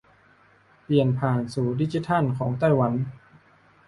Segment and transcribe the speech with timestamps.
[0.83, 2.93] เปลี่ยนผ่านสู่ดิจิทัลของไต้หวัน